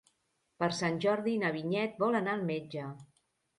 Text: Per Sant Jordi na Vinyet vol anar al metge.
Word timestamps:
Per 0.63 0.69
Sant 0.77 0.97
Jordi 1.03 1.35
na 1.45 1.53
Vinyet 1.59 2.01
vol 2.07 2.19
anar 2.23 2.35
al 2.37 2.45
metge. 2.51 2.91